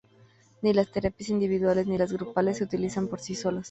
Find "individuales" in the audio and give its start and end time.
1.29-1.85